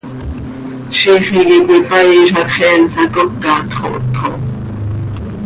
[0.97, 3.73] ¡Ziix iiqui cöipaii zo hacx he nsacócatx
[4.17, 4.29] xo!